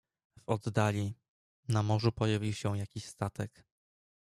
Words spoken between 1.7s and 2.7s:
morzu pojawił